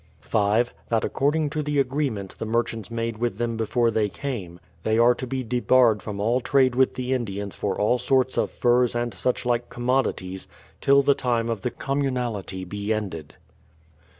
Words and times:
5. 0.21 0.73
That 0.89 1.03
according 1.03 1.51
to 1.51 1.61
the 1.61 1.77
agreement 1.79 2.35
the 2.39 2.45
merchants 2.47 2.89
made 2.89 3.19
with 3.19 3.37
them 3.37 3.55
before 3.55 3.91
they 3.91 4.09
came, 4.09 4.59
they 4.81 4.97
are 4.97 5.13
to 5.13 5.27
be 5.27 5.43
debarred 5.43 6.01
from 6.01 6.19
all 6.19 6.41
trade 6.41 6.73
with 6.73 6.95
the 6.95 7.13
Indians 7.13 7.55
for 7.55 7.79
all 7.79 7.99
sorts 7.99 8.35
of 8.35 8.49
furs 8.49 8.95
and 8.95 9.13
such 9.13 9.45
like 9.45 9.69
commodities, 9.69 10.47
till 10.81 11.03
the 11.03 11.13
time 11.13 11.49
of 11.49 11.61
the 11.61 11.69
communality 11.69 12.67
be 12.67 12.91
ended. 12.91 13.35